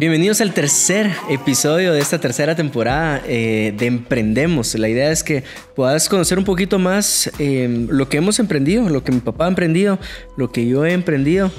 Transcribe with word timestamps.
Bienvenidos 0.00 0.40
al 0.40 0.54
tercer 0.54 1.10
episodio 1.28 1.92
de 1.92 2.00
esta 2.00 2.18
tercera 2.18 2.56
temporada 2.56 3.20
eh, 3.26 3.74
de 3.76 3.84
Emprendemos. 3.84 4.74
La 4.76 4.88
idea 4.88 5.12
es 5.12 5.22
que 5.22 5.44
puedas 5.76 6.08
conocer 6.08 6.38
un 6.38 6.46
poquito 6.46 6.78
más 6.78 7.30
eh, 7.38 7.86
lo 7.86 8.08
que 8.08 8.16
hemos 8.16 8.38
emprendido, 8.38 8.88
lo 8.88 9.04
que 9.04 9.12
mi 9.12 9.20
papá 9.20 9.44
ha 9.44 9.48
emprendido, 9.48 9.98
lo 10.38 10.50
que 10.50 10.66
yo 10.66 10.86
he 10.86 10.94
emprendido 10.94 11.52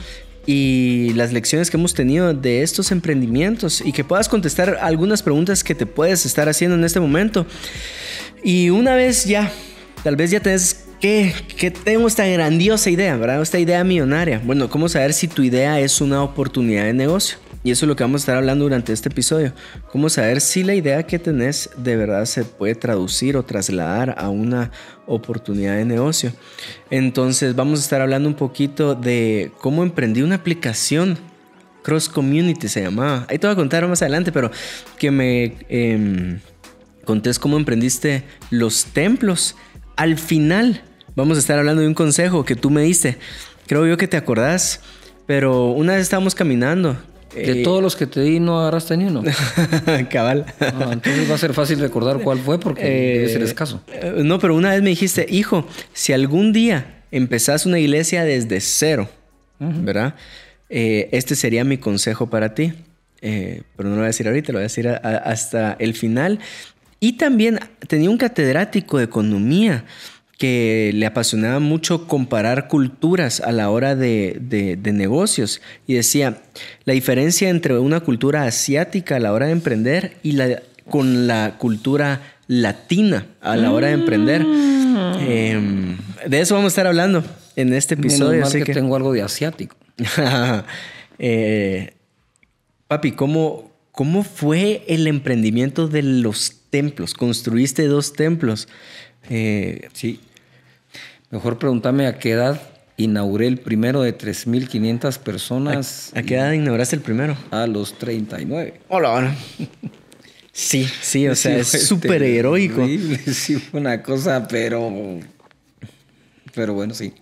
y 0.48 1.12
las 1.14 1.34
lecciones 1.34 1.70
que 1.70 1.78
hemos 1.78 1.94
tenido 1.94 2.34
de 2.34 2.64
estos 2.64 2.92
emprendimientos 2.92 3.80
y 3.80 3.92
que 3.92 4.04
puedas 4.04 4.28
contestar 4.28 4.80
algunas 4.82 5.22
preguntas 5.22 5.64
que 5.64 5.76
te 5.76 5.86
puedes 5.86 6.26
estar 6.26 6.50
haciendo 6.50 6.76
en 6.76 6.84
este 6.84 7.00
momento. 7.00 7.46
Y 8.44 8.72
una 8.72 8.96
vez 8.96 9.26
ya, 9.26 9.52
tal 10.04 10.16
vez 10.16 10.32
ya 10.32 10.40
tenés 10.40 10.86
que, 11.00 11.32
que 11.58 11.70
tengo 11.70 12.08
esta 12.08 12.26
grandiosa 12.26 12.90
idea, 12.90 13.16
¿verdad? 13.18 13.40
Esta 13.40 13.60
idea 13.60 13.84
millonaria. 13.84 14.42
Bueno, 14.44 14.68
¿cómo 14.68 14.90
saber 14.90 15.14
si 15.14 15.28
tu 15.28 15.44
idea 15.44 15.80
es 15.80 16.02
una 16.02 16.24
oportunidad 16.24 16.86
de 16.86 16.94
negocio? 16.94 17.38
Y 17.64 17.72
eso 17.72 17.86
es 17.86 17.90
lo 17.90 17.96
que 17.96 18.04
vamos 18.04 18.22
a 18.22 18.24
estar 18.24 18.38
hablando 18.38 18.64
durante 18.64 18.92
este 18.92 19.10
episodio. 19.10 19.54
Cómo 19.92 20.10
saber 20.10 20.42
si 20.42 20.64
la 20.64 20.74
idea 20.74 21.04
que 21.04 21.20
tenés 21.20 21.70
de 21.78 21.96
verdad 21.96 22.26
se 22.26 22.44
puede 22.44 22.74
traducir 22.74 23.38
o 23.38 23.44
trasladar 23.44 24.16
a 24.18 24.30
una 24.30 24.72
oportunidad 25.06 25.76
de 25.76 25.86
negocio. 25.86 26.34
Entonces 26.90 27.56
vamos 27.56 27.80
a 27.80 27.84
estar 27.84 28.02
hablando 28.02 28.28
un 28.28 28.36
poquito 28.36 28.96
de 28.96 29.52
cómo 29.60 29.84
emprendí 29.84 30.24
una 30.24 30.36
aplicación. 30.36 31.20
Cross 31.84 32.10
Community 32.10 32.68
se 32.68 32.82
llamaba. 32.82 33.26
Ahí 33.30 33.38
te 33.38 33.48
voy 33.48 33.54
a 33.54 33.56
contar 33.56 33.88
más 33.88 34.02
adelante, 34.02 34.32
pero 34.32 34.52
que 34.98 35.12
me 35.12 35.58
eh, 35.70 36.40
contés 37.06 37.38
cómo 37.38 37.58
emprendiste 37.58 38.24
los 38.50 38.86
templos. 38.86 39.56
Al 39.96 40.18
final 40.18 40.82
vamos 41.16 41.38
a 41.38 41.42
estar 41.42 41.60
hablando 41.60 41.82
de 41.82 41.88
un 41.88 41.94
consejo 41.94 42.44
que 42.44 42.56
tú 42.56 42.72
me 42.72 42.82
diste. 42.82 43.18
Creo 43.68 43.86
yo 43.86 43.98
que 43.98 44.08
te 44.08 44.18
acordás. 44.18 44.82
Pero 45.28 45.68
una 45.68 45.94
vez 45.94 46.02
estábamos 46.02 46.36
caminando 46.36 46.98
de 47.36 47.62
eh, 47.62 47.64
todos 47.64 47.82
los 47.82 47.96
que 47.96 48.08
te 48.08 48.22
di 48.22 48.40
no 48.40 48.60
agarraste 48.60 48.98
ni 48.98 49.06
uno. 49.06 49.24
Cabal. 50.10 50.46
Ah, 50.60 50.90
entonces 50.92 51.30
va 51.30 51.36
a 51.36 51.38
ser 51.38 51.54
fácil 51.54 51.80
recordar 51.80 52.20
cuál 52.20 52.40
fue 52.40 52.60
porque 52.60 52.84
debe 52.84 53.30
ser 53.30 53.42
escaso. 53.44 53.82
Eh, 53.88 54.22
no, 54.24 54.40
pero 54.40 54.56
una 54.56 54.72
vez 54.72 54.82
me 54.82 54.90
dijiste, 54.90 55.26
hijo, 55.30 55.68
si 55.94 56.14
algún 56.14 56.54
día 56.54 57.04
empezás 57.12 57.66
una 57.66 57.80
iglesia 57.80 58.24
desde 58.24 58.60
cero, 58.60 59.10
¿verdad? 59.60 60.16
Eh, 60.70 61.10
este 61.12 61.36
sería 61.36 61.64
mi 61.64 61.78
consejo 61.78 62.30
para 62.30 62.54
ti. 62.54 62.74
pero 63.22 63.90
no 63.90 63.92
lo 63.92 63.96
voy 63.98 64.04
a 64.04 64.08
decir 64.08 64.28
ahorita, 64.28 64.52
lo 64.52 64.58
voy 64.58 64.64
a 64.64 64.70
decir 64.70 64.88
hasta 64.88 65.76
el 65.80 65.94
final. 65.94 66.40
Y 67.00 67.14
también 67.14 67.60
tenía 67.88 68.10
un 68.10 68.18
catedrático 68.18 68.98
de 68.98 69.06
economía 69.06 69.86
que 70.42 70.90
le 70.96 71.06
apasionaba 71.06 71.60
mucho 71.60 72.08
comparar 72.08 72.68
culturas 72.68 73.42
a 73.42 73.52
la 73.52 73.70
hora 73.70 73.96
de, 73.96 74.80
negocios 74.92 75.62
y 75.86 75.94
decía, 75.94 76.42
la 76.84 76.94
diferencia 76.94 77.48
entre 77.50 77.78
una 77.78 78.00
cultura 78.00 78.46
asiática 78.46 79.18
a 79.18 79.20
la 79.20 79.34
hora 79.34 79.46
de 79.46 79.52
emprender 79.52 80.18
y 80.24 80.32
la, 80.32 80.64
con 80.90 81.28
la 81.28 81.58
cultura 81.60 82.22
latina 82.48 83.28
a 83.40 83.56
la 83.56 83.72
hora 83.72 83.90
de 83.90 83.94
emprender. 83.94 84.44
Mm. 84.44 85.16
Em, 85.20 85.98
de 86.28 86.40
eso 86.40 86.56
vamos 86.56 86.70
a 86.70 86.74
estar 86.74 86.88
hablando 86.88 87.24
en 87.56 87.72
este 87.76 87.94
episodio. 87.94 88.44
así 88.44 88.64
que, 88.64 88.74
tengo 88.74 88.96
algo 88.96 89.14
de 89.14 89.22
asiático. 89.22 89.76
Eh, 91.24 91.94
papi, 92.88 93.12
¿cómo, 93.12 93.72
¿cómo 93.92 94.24
fue 94.24 94.84
el 94.88 95.06
emprendimiento 95.06 95.88
de 95.88 96.02
los 96.02 96.62
templos? 96.72 97.14
Construiste 97.14 97.86
dos 97.86 98.14
templos. 98.14 98.68
Eh, 99.30 99.88
sí. 99.94 100.20
Mejor 101.32 101.58
pregúntame 101.58 102.08
a 102.08 102.20
qué 102.20 102.32
edad 102.32 102.62
inauguré 102.98 103.48
el 103.48 103.58
primero 103.58 104.02
de 104.02 104.18
3.500 104.18 105.18
personas. 105.20 106.12
¿A, 106.14 106.24
qué 106.24 106.36
edad 106.36 106.52
inauguraste 106.52 106.98
el 106.98 107.02
primero? 107.02 107.38
A 107.52 107.68
los 107.68 107.98
39. 107.98 108.82
Hola, 108.90 109.34
Sí, 110.52 110.86
sí, 111.02 111.30
o 111.30 111.36
sea, 111.36 111.58
es 111.58 111.70
súper 111.88 112.22
heroico. 112.22 112.86
Sí, 113.32 113.56
fue 113.56 113.80
una 113.80 114.04
cosa, 114.04 114.46
pero. 114.50 114.92
Pero 116.54 116.74
bueno, 116.74 116.94
sí. 116.94 117.14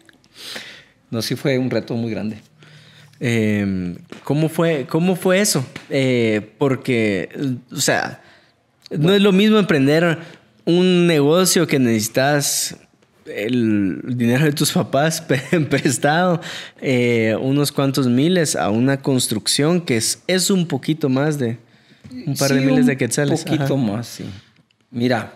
No, 1.11 1.21
sí 1.21 1.35
fue 1.35 1.59
un 1.59 1.69
reto 1.69 1.93
muy 1.93 2.09
grande. 2.09 2.39
Em, 3.19 3.97
¿cómo, 4.23 4.49
fue, 4.49 4.87
¿Cómo 4.89 5.15
fue 5.15 5.41
eso? 5.41 5.63
Eh, 5.91 6.53
porque, 6.57 7.29
o 7.71 7.79
sea, 7.79 8.23
no 8.89 9.13
es 9.13 9.21
lo 9.21 9.31
mismo 9.31 9.59
emprender 9.59 10.17
un 10.65 11.05
negocio 11.05 11.67
que 11.67 11.77
necesitas 11.77 12.75
el 13.35 14.01
dinero 14.05 14.45
de 14.45 14.51
tus 14.51 14.71
papás 14.71 15.21
prestado 15.69 16.41
eh, 16.81 17.35
unos 17.41 17.71
cuantos 17.71 18.07
miles 18.07 18.55
a 18.55 18.69
una 18.69 19.01
construcción 19.01 19.81
que 19.81 19.97
es, 19.97 20.23
es 20.27 20.49
un 20.49 20.67
poquito 20.67 21.09
más 21.09 21.37
de 21.37 21.57
un 22.25 22.35
par 22.35 22.53
de 22.53 22.61
miles 22.61 22.85
de 22.85 22.97
quetzales. 22.97 23.43
Un 23.45 23.57
poquito 23.57 23.77
más, 23.77 24.07
sí. 24.07 24.25
Mira, 24.91 25.33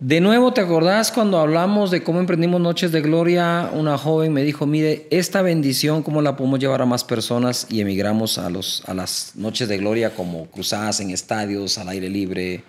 de 0.00 0.20
nuevo, 0.22 0.52
¿te 0.54 0.62
acordás 0.62 1.12
cuando 1.12 1.38
hablamos 1.38 1.90
de 1.90 2.02
cómo 2.02 2.20
emprendimos 2.20 2.58
Noches 2.58 2.90
de 2.90 3.02
Gloria? 3.02 3.70
Una 3.74 3.98
joven 3.98 4.32
me 4.32 4.42
dijo, 4.42 4.64
mire, 4.64 5.06
esta 5.10 5.42
bendición, 5.42 6.02
¿cómo 6.02 6.22
la 6.22 6.36
podemos 6.36 6.58
llevar 6.58 6.80
a 6.80 6.86
más 6.86 7.04
personas? 7.04 7.66
Y 7.68 7.82
emigramos 7.82 8.38
a, 8.38 8.48
los, 8.48 8.82
a 8.86 8.94
las 8.94 9.32
Noches 9.34 9.68
de 9.68 9.76
Gloria 9.76 10.14
como 10.14 10.46
cruzadas 10.46 11.00
en 11.00 11.10
estadios, 11.10 11.76
al 11.76 11.90
aire 11.90 12.08
libre, 12.08 12.64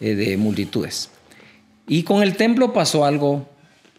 eh, 0.00 0.14
de 0.14 0.36
multitudes. 0.36 1.10
Y 1.86 2.02
con 2.02 2.22
el 2.22 2.36
templo 2.36 2.72
pasó 2.72 3.04
algo 3.04 3.48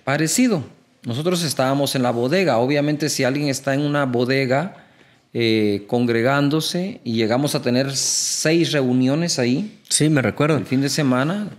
parecido. 0.04 0.64
Nosotros 1.04 1.44
estábamos 1.44 1.96
en 1.96 2.04
la 2.04 2.12
bodega. 2.12 2.58
Obviamente 2.58 3.10
si 3.10 3.24
alguien 3.24 3.50
está 3.50 3.74
en 3.74 3.82
una 3.82 4.06
bodega 4.06 4.86
eh, 5.34 5.84
congregándose 5.88 7.02
y 7.04 7.14
llegamos 7.14 7.56
a 7.56 7.62
tener 7.62 7.96
seis 7.96 8.72
reuniones 8.72 9.38
ahí. 9.38 9.80
Sí, 9.90 10.10
me 10.10 10.22
recuerdo. 10.22 10.58
El 10.58 10.66
fin 10.66 10.82
de 10.82 10.90
semana. 10.90 11.50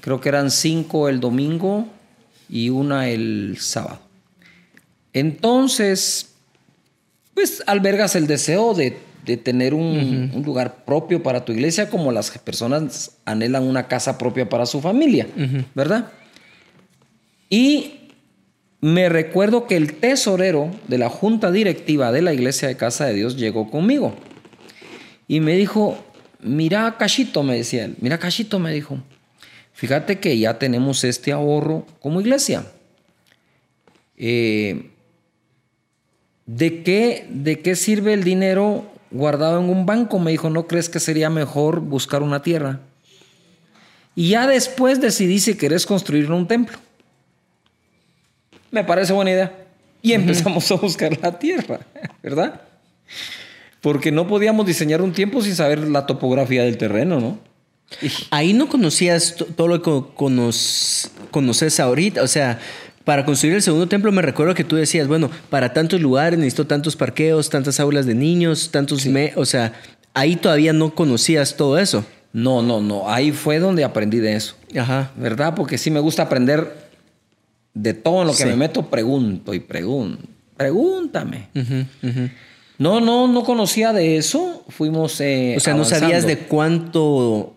Creo 0.00 0.20
que 0.20 0.28
eran 0.28 0.50
cinco 0.50 1.08
el 1.08 1.20
domingo 1.20 1.86
y 2.48 2.68
una 2.68 3.08
el 3.08 3.56
sábado. 3.60 4.00
Entonces, 5.12 6.34
pues 7.34 7.62
albergas 7.66 8.16
el 8.16 8.26
deseo 8.26 8.74
de 8.74 8.98
de 9.24 9.36
tener 9.36 9.74
un, 9.74 10.42
lugar 10.44 10.84
propio 10.84 11.22
para 11.22 11.44
tu 11.44 11.52
iglesia, 11.52 11.88
como 11.88 12.12
las 12.12 12.30
personas 12.38 13.12
anhelan 13.24 13.64
una 13.64 13.88
casa 13.88 14.18
propia 14.18 14.48
para 14.48 14.66
su 14.66 14.80
familia, 14.80 15.26
¿verdad? 15.74 16.10
Y 17.48 18.02
me 18.80 19.08
recuerdo 19.08 19.66
que 19.66 19.76
el 19.76 19.94
tesorero 19.94 20.70
de 20.88 20.98
la 20.98 21.08
junta 21.08 21.52
directiva 21.52 22.10
de 22.10 22.22
la 22.22 22.32
iglesia 22.32 22.66
de 22.66 22.76
Casa 22.76 23.06
de 23.06 23.14
Dios 23.14 23.36
llegó 23.36 23.70
conmigo 23.70 24.14
y 25.28 25.40
me 25.40 25.56
dijo, 25.56 25.96
mira 26.40 26.96
Cachito, 26.98 27.44
me 27.44 27.56
decía 27.56 27.84
él, 27.84 27.94
mira 28.00 28.18
Cachito, 28.18 28.58
me 28.58 28.72
dijo, 28.72 28.98
fíjate 29.72 30.18
que 30.18 30.36
ya 30.36 30.58
tenemos 30.58 31.04
este 31.04 31.30
ahorro 31.30 31.86
como 32.00 32.20
iglesia. 32.20 32.64
Eh, 34.16 34.90
¿de, 36.46 36.82
qué, 36.82 37.26
¿De 37.30 37.60
qué 37.60 37.76
sirve 37.76 38.12
el 38.12 38.24
dinero 38.24 38.91
guardado 39.12 39.60
en 39.60 39.68
un 39.68 39.86
banco. 39.86 40.18
Me 40.18 40.30
dijo, 40.30 40.50
¿no 40.50 40.66
crees 40.66 40.88
que 40.88 41.00
sería 41.00 41.30
mejor 41.30 41.80
buscar 41.80 42.22
una 42.22 42.42
tierra? 42.42 42.80
Y 44.14 44.30
ya 44.30 44.46
después 44.46 45.00
decidí 45.00 45.38
si 45.38 45.56
querés 45.56 45.86
construir 45.86 46.30
un 46.30 46.46
templo. 46.46 46.78
Me 48.70 48.84
parece 48.84 49.12
buena 49.12 49.30
idea. 49.30 49.58
Y 50.02 50.12
empezamos 50.12 50.70
a 50.70 50.74
buscar 50.74 51.16
la 51.22 51.38
tierra, 51.38 51.80
¿verdad? 52.22 52.62
Porque 53.80 54.10
no 54.10 54.26
podíamos 54.26 54.66
diseñar 54.66 55.02
un 55.02 55.12
tiempo 55.12 55.42
sin 55.42 55.54
saber 55.54 55.78
la 55.78 56.06
topografía 56.06 56.64
del 56.64 56.78
terreno, 56.78 57.20
¿no? 57.20 57.38
Ahí 58.30 58.52
no 58.52 58.68
conocías 58.68 59.36
todo 59.54 59.68
lo 59.68 59.82
que 59.82 60.14
conoces 61.30 61.80
ahorita. 61.80 62.22
O 62.22 62.26
sea, 62.26 62.58
para 63.04 63.24
construir 63.24 63.54
el 63.54 63.62
segundo 63.62 63.88
templo 63.88 64.12
me 64.12 64.22
recuerdo 64.22 64.54
que 64.54 64.64
tú 64.64 64.76
decías, 64.76 65.08
bueno, 65.08 65.30
para 65.50 65.72
tantos 65.72 66.00
lugares 66.00 66.38
necesito 66.38 66.66
tantos 66.66 66.96
parqueos, 66.96 67.50
tantas 67.50 67.80
aulas 67.80 68.06
de 68.06 68.14
niños, 68.14 68.70
tantos... 68.70 69.06
o 69.36 69.44
sea, 69.44 69.72
ahí 70.14 70.36
todavía 70.36 70.72
no 70.72 70.94
conocías 70.94 71.56
todo 71.56 71.78
eso. 71.78 72.04
No, 72.32 72.62
no, 72.62 72.80
no. 72.80 73.10
Ahí 73.10 73.32
fue 73.32 73.58
donde 73.58 73.84
aprendí 73.84 74.18
de 74.18 74.36
eso. 74.36 74.54
Ajá. 74.78 75.12
¿Verdad? 75.16 75.54
Porque 75.54 75.76
sí 75.78 75.90
me 75.90 76.00
gusta 76.00 76.22
aprender 76.22 76.90
de 77.74 77.94
todo 77.94 78.22
en 78.22 78.28
lo 78.28 78.34
que 78.34 78.46
me 78.46 78.56
meto, 78.56 78.88
pregunto 78.88 79.52
y 79.54 79.60
pregunto. 79.60 80.26
Pregúntame. 80.56 81.48
No, 82.78 83.00
no, 83.00 83.28
no 83.28 83.44
conocía 83.44 83.92
de 83.92 84.16
eso. 84.16 84.64
Fuimos. 84.68 85.20
Eh, 85.20 85.54
o 85.56 85.60
sea, 85.60 85.74
no 85.74 85.84
sabías 85.84 86.26
de 86.26 86.38
cuánto 86.38 87.54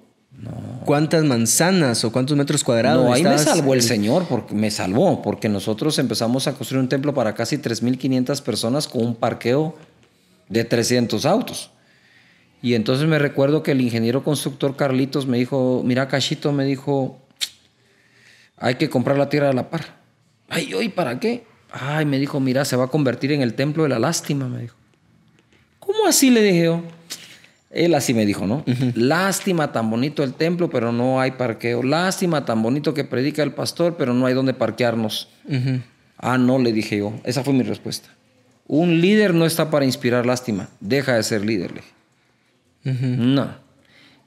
¿Cuántas 0.86 1.24
manzanas 1.24 2.04
o 2.06 2.12
cuántos 2.12 2.38
metros 2.38 2.64
cuadrados? 2.64 3.06
No, 3.06 3.14
ahí 3.14 3.24
me 3.24 3.38
salvó 3.38 3.74
el 3.74 3.82
Señor, 3.82 4.28
porque 4.28 4.54
me 4.54 4.72
salvó, 4.72 5.22
porque 5.22 5.50
nosotros 5.50 5.98
empezamos 6.00 6.48
a 6.48 6.54
construir 6.54 6.82
un 6.82 6.90
templo 6.90 7.14
para 7.14 7.34
casi 7.34 7.58
3.500 7.58 8.42
personas 8.42 8.88
con 8.88 9.04
un 9.04 9.16
parqueo 9.16 9.76
de 10.48 10.64
300 10.64 11.26
autos. 11.26 11.72
Y 12.62 12.74
entonces 12.74 13.08
me 13.08 13.20
recuerdo 13.20 13.64
que 13.64 13.72
el 13.72 13.82
ingeniero 13.82 14.24
constructor 14.24 14.76
Carlitos 14.76 15.28
me 15.28 15.38
dijo, 15.38 15.82
mira, 15.86 16.08
Cachito, 16.08 16.52
me 16.52 16.66
dijo, 16.66 17.20
hay 18.58 18.76
que 18.76 18.90
comprar 18.90 19.18
la 19.18 19.30
tierra 19.30 19.50
a 19.50 19.54
la 19.54 19.70
par. 19.70 19.98
Ay, 20.50 20.74
¿y 20.82 20.90
para 20.90 21.20
qué? 21.20 21.46
Ay, 21.72 22.06
me 22.06 22.20
dijo, 22.20 22.40
mira, 22.40 22.66
se 22.66 22.76
va 22.76 22.86
a 22.86 22.88
convertir 22.88 23.32
en 23.32 23.42
el 23.42 23.54
templo 23.54 23.84
de 23.84 23.90
la 23.90 24.00
lástima, 24.00 24.48
me 24.48 24.62
dijo. 24.62 24.76
¿Cómo 25.80 26.08
así? 26.08 26.30
Le 26.30 26.42
dije 26.42 26.66
yo. 26.66 26.82
Él 27.76 27.94
así 27.94 28.14
me 28.14 28.26
dijo, 28.26 28.48
¿no? 28.48 28.64
Lástima, 28.96 29.72
tan 29.74 29.90
bonito 29.90 30.24
el 30.24 30.34
templo, 30.34 30.70
pero 30.70 30.92
no 30.94 31.20
hay 31.20 31.32
parqueo. 31.32 31.84
Lástima, 31.84 32.46
tan 32.46 32.64
bonito 32.64 32.94
que 32.94 33.04
predica 33.04 33.44
el 33.44 33.52
pastor, 33.52 33.98
pero 33.98 34.14
no 34.14 34.26
hay 34.26 34.34
donde 34.34 34.54
parquearnos. 34.54 35.28
Ah, 36.18 36.38
no, 36.38 36.58
le 36.58 36.72
dije 36.72 36.98
yo. 36.98 37.14
Esa 37.26 37.44
fue 37.44 37.54
mi 37.54 37.64
respuesta. 37.64 38.10
Un 38.66 39.02
líder 39.02 39.34
no 39.34 39.46
está 39.46 39.70
para 39.70 39.86
inspirar 39.86 40.26
lástima. 40.26 40.70
Deja 40.80 41.16
de 41.16 41.24
ser 41.24 41.46
líder, 41.46 41.72
le 41.74 41.82
dije. 41.82 43.08
No. 43.18 43.50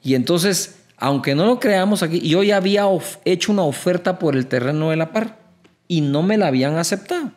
Y 0.03 0.13
entonces, 0.13 0.79
aunque 0.97 1.33
no 1.33 1.45
lo 1.45 1.59
creamos 1.59 2.03
aquí, 2.03 2.19
yo 2.21 2.43
ya 2.43 2.57
había 2.57 2.85
hecho 3.25 3.51
una 3.51 3.63
oferta 3.63 4.19
por 4.19 4.35
el 4.35 4.45
terreno 4.45 4.91
de 4.91 4.95
la 4.95 5.11
par 5.11 5.39
y 5.87 6.01
no 6.01 6.21
me 6.21 6.37
la 6.37 6.47
habían 6.47 6.77
aceptado. 6.77 7.31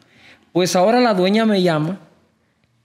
Pues 0.53 0.77
ahora 0.77 1.01
la 1.01 1.15
dueña 1.15 1.47
me 1.47 1.63
llama 1.63 2.01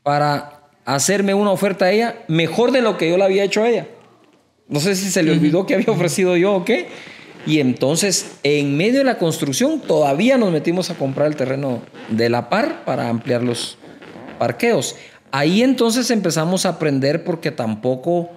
para 0.02 0.57
hacerme 0.88 1.34
una 1.34 1.52
oferta 1.52 1.86
a 1.86 1.92
ella 1.92 2.24
mejor 2.30 2.72
de 2.72 2.82
lo 2.82 2.98
que 2.98 3.10
yo 3.10 3.18
le 3.18 3.26
había 3.26 3.44
hecho 3.44 3.62
a 3.62 3.70
ella. 3.70 3.88
No 4.70 4.80
sé 4.80 4.96
si 4.96 5.12
se 5.12 5.22
le 5.22 5.32
olvidó 5.32 5.66
que 5.66 5.76
había 5.76 5.92
ofrecido 5.92 6.38
yo 6.38 6.56
o 6.56 6.66
qué. 6.66 6.88
Y 7.46 7.60
entonces, 7.60 8.38
en 8.44 8.76
medio 8.78 9.00
de 9.00 9.04
la 9.04 9.18
construcción, 9.18 9.82
todavía 9.82 10.38
nos 10.38 10.52
metimos 10.52 10.90
a 10.90 10.96
comprar 10.96 11.28
el 11.28 11.36
terreno 11.36 11.82
de 12.10 12.30
la 12.30 12.50
par 12.50 12.86
para 12.86 13.10
ampliar 13.10 13.44
los 13.44 13.78
parqueos. 14.40 14.96
Ahí 15.32 15.62
entonces 15.62 16.10
empezamos 16.10 16.66
a 16.66 16.70
aprender 16.70 17.26
porque 17.26 17.52
tampoco 17.52 18.30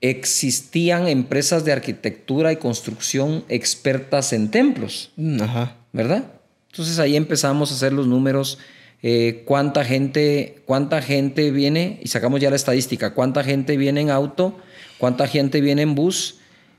existían 0.00 1.08
empresas 1.08 1.64
de 1.64 1.72
arquitectura 1.72 2.52
y 2.52 2.56
construcción 2.56 3.44
expertas 3.48 4.32
en 4.32 4.50
templos. 4.52 5.10
Ajá. 5.40 5.76
¿Verdad? 5.92 6.24
Entonces 6.70 7.00
ahí 7.00 7.16
empezamos 7.16 7.72
a 7.72 7.74
hacer 7.74 7.92
los 7.92 8.06
números 8.06 8.58
eh, 9.02 9.42
cuánta 9.44 9.84
gente, 9.84 10.62
cuánta 10.66 11.00
gente 11.02 11.50
viene, 11.50 12.00
y 12.02 12.08
sacamos 12.08 12.40
ya 12.40 12.50
la 12.50 12.56
estadística, 12.56 13.14
cuánta 13.14 13.44
gente 13.44 13.76
viene 13.76 14.00
en 14.00 14.10
auto, 14.10 14.58
cuánta 14.98 15.28
gente 15.28 15.60
viene 15.60 15.82
en 15.82 15.94
bus 15.94 16.36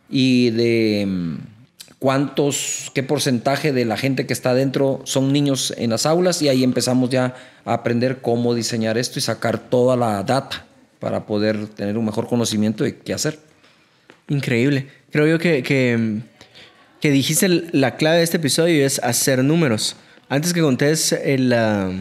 y 0.09 0.49
de 0.49 1.05
mm, 1.07 1.37
cuántos, 1.99 2.91
qué 2.93 3.03
porcentaje 3.03 3.71
de 3.71 3.85
la 3.85 3.97
gente 3.97 4.25
que 4.25 4.33
está 4.33 4.53
dentro 4.53 5.01
son 5.03 5.31
niños 5.31 5.73
en 5.77 5.91
las 5.91 6.05
aulas 6.05 6.41
y 6.41 6.49
ahí 6.49 6.63
empezamos 6.63 7.09
ya 7.09 7.35
a 7.65 7.73
aprender 7.73 8.19
cómo 8.21 8.53
diseñar 8.53 8.97
esto 8.97 9.19
y 9.19 9.21
sacar 9.21 9.59
toda 9.59 9.95
la 9.95 10.23
data 10.23 10.65
para 10.99 11.25
poder 11.25 11.67
tener 11.67 11.97
un 11.97 12.05
mejor 12.05 12.27
conocimiento 12.27 12.83
de 12.83 12.97
qué 12.97 13.13
hacer. 13.13 13.39
Increíble. 14.27 14.87
Creo 15.11 15.25
yo 15.27 15.39
que, 15.39 15.63
que, 15.63 16.19
que 16.99 17.11
dijiste 17.11 17.47
la 17.47 17.95
clave 17.95 18.17
de 18.17 18.23
este 18.23 18.37
episodio 18.37 18.85
es 18.85 18.99
hacer 18.99 19.43
números. 19.43 19.95
Antes 20.29 20.53
que 20.53 20.61
contés 20.61 21.11
el, 21.11 21.51
ah, 21.53 21.91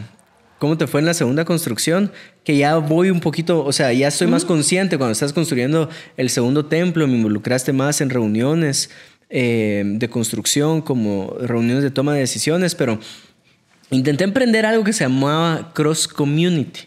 cómo 0.59 0.77
te 0.77 0.87
fue 0.87 1.01
en 1.01 1.07
la 1.07 1.15
segunda 1.15 1.45
construcción, 1.45 2.13
que 2.45 2.57
ya 2.57 2.77
voy 2.77 3.11
un 3.11 3.21
poquito, 3.21 3.65
o 3.65 3.73
sea, 3.73 3.93
ya 3.93 4.09
estoy 4.09 4.27
más 4.27 4.45
consciente 4.45 4.99
cuando 4.99 5.13
estás 5.13 5.33
construyendo 5.33 5.89
el 6.17 6.31
segundo 6.31 6.67
templo, 6.67 7.07
me 7.07 7.17
involucraste 7.17 7.73
más 7.73 8.01
en 8.01 8.11
reuniones 8.11 8.91
eh, 9.31 9.83
de 9.85 10.09
construcción, 10.09 10.83
como 10.83 11.37
reuniones 11.41 11.83
de 11.83 11.91
toma 11.91 12.15
de 12.15 12.21
decisiones, 12.21 12.75
pero 12.75 12.99
intenté 13.91 14.25
emprender 14.25 14.67
algo 14.67 14.85
que 14.85 14.93
se 14.93 15.05
llamaba 15.05 15.73
Cross 15.75 16.09
Community. 16.09 16.83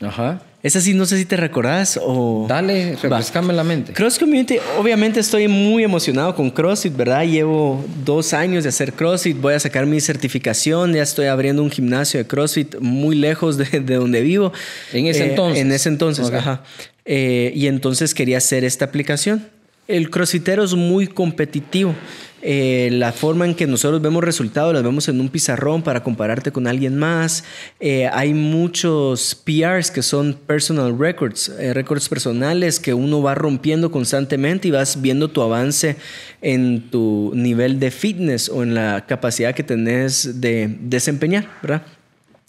Ajá. 0.00 0.42
Esa 0.66 0.80
sí, 0.80 0.94
no 0.94 1.06
sé 1.06 1.16
si 1.16 1.24
te 1.24 1.36
recordás 1.36 1.96
o... 2.02 2.44
Dale, 2.48 2.96
refrescame 3.00 3.52
la 3.52 3.62
mente. 3.62 3.92
Cross 3.92 4.18
Community, 4.18 4.56
obviamente 4.76 5.20
estoy 5.20 5.46
muy 5.46 5.84
emocionado 5.84 6.34
con 6.34 6.50
CrossFit, 6.50 6.96
¿verdad? 6.96 7.24
Llevo 7.24 7.84
dos 8.04 8.32
años 8.32 8.64
de 8.64 8.70
hacer 8.70 8.92
CrossFit, 8.92 9.40
voy 9.40 9.54
a 9.54 9.60
sacar 9.60 9.86
mi 9.86 10.00
certificación, 10.00 10.92
ya 10.92 11.04
estoy 11.04 11.26
abriendo 11.26 11.62
un 11.62 11.70
gimnasio 11.70 12.18
de 12.18 12.26
CrossFit 12.26 12.80
muy 12.80 13.14
lejos 13.14 13.58
de, 13.58 13.78
donde 13.80 14.22
vivo. 14.22 14.52
En 14.92 15.06
ese 15.06 15.26
eh, 15.26 15.30
entonces. 15.30 15.62
En 15.62 15.70
ese 15.70 15.88
entonces, 15.88 16.32
ajá. 16.32 16.64
Eh, 17.04 17.52
y 17.54 17.68
entonces 17.68 18.12
quería 18.12 18.38
hacer 18.38 18.64
esta 18.64 18.86
aplicación. 18.86 19.46
El 19.88 20.10
crossfitero 20.10 20.64
es 20.64 20.74
muy 20.74 21.06
competitivo. 21.06 21.94
Eh, 22.42 22.90
la 22.92 23.12
forma 23.12 23.44
en 23.44 23.54
que 23.54 23.66
nosotros 23.66 24.00
vemos 24.02 24.22
resultados 24.22 24.72
las 24.72 24.82
vemos 24.82 25.08
en 25.08 25.20
un 25.20 25.28
pizarrón 25.28 25.82
para 25.82 26.02
compararte 26.02 26.52
con 26.52 26.66
alguien 26.66 26.96
más. 26.96 27.44
Eh, 27.80 28.08
hay 28.12 28.34
muchos 28.34 29.34
PRs 29.34 29.90
que 29.90 30.02
son 30.02 30.34
personal 30.34 30.96
records, 30.98 31.48
eh, 31.58 31.72
récords 31.72 32.08
personales 32.08 32.78
que 32.78 32.94
uno 32.94 33.22
va 33.22 33.34
rompiendo 33.34 33.90
constantemente 33.90 34.68
y 34.68 34.70
vas 34.70 35.00
viendo 35.00 35.28
tu 35.28 35.40
avance 35.40 35.96
en 36.42 36.90
tu 36.90 37.32
nivel 37.34 37.80
de 37.80 37.90
fitness 37.90 38.48
o 38.48 38.62
en 38.62 38.74
la 38.74 39.06
capacidad 39.06 39.54
que 39.54 39.62
tenés 39.62 40.40
de 40.40 40.76
desempeñar, 40.80 41.48
¿verdad? 41.62 41.82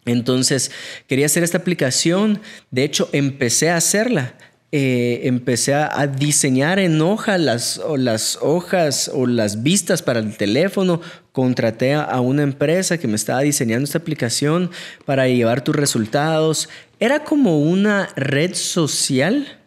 Entonces, 0.06 0.72
quería 1.08 1.26
hacer 1.26 1.44
esta 1.44 1.58
aplicación. 1.58 2.40
De 2.72 2.84
hecho, 2.84 3.10
empecé 3.12 3.70
a 3.70 3.78
hacerla 3.78 4.34
eh, 4.74 5.22
empecé 5.24 5.74
a, 5.76 6.08
diseñar 6.08 6.78
en 6.78 7.00
hoja 7.02 7.38
las, 7.38 7.78
o 7.78 7.96
las 7.96 8.38
hojas 8.42 9.10
o 9.14 9.26
las 9.26 9.64
vistas 9.64 10.02
para 10.02 10.20
el 10.20 10.36
teléfono. 10.36 11.00
Contraté 11.32 11.94
a, 11.94 12.20
una 12.20 12.44
empresa 12.44 12.98
que 12.98 13.08
me 13.08 13.16
estaba 13.16 13.42
diseñando 13.42 13.86
esta 13.86 14.00
aplicación 14.00 14.70
para 15.06 15.28
llevar 15.30 15.64
tus 15.64 15.76
resultados. 15.76 16.68
Era 17.00 17.24
como 17.24 17.62
una 17.62 18.10
red 18.18 18.56
social 18.56 19.58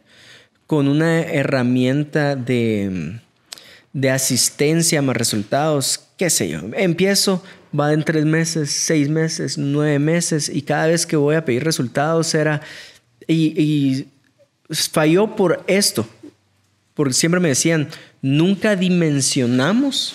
con 0.67 0.87
una 0.87 1.23
herramienta 1.23 2.37
de, 2.37 3.21
de 3.95 4.11
asistencia 4.11 5.01
más 5.01 5.17
resultados, 5.17 6.09
qué 6.19 6.29
sé 6.29 6.51
yo. 6.51 6.61
Empiezo, 6.75 7.43
va 7.79 7.95
en 7.95 8.05
tres 8.05 8.27
meses, 8.27 8.71
seis 8.71 9.09
meses, 9.09 9.57
nueve 9.57 9.99
meses 9.99 10.51
y 10.51 10.61
cada 10.61 10.89
vez 10.89 11.07
que 11.07 11.17
voy 11.17 11.37
a 11.37 11.45
pedir 11.47 11.65
resultados 11.65 12.35
era... 12.35 12.61
y 13.27 14.07
falló 14.71 15.37
por 15.37 15.65
esto, 15.67 16.09
porque 16.95 17.15
siempre 17.15 17.41
me 17.41 17.49
decían, 17.49 17.89
nunca 18.23 18.77
dimensionamos 18.77 20.15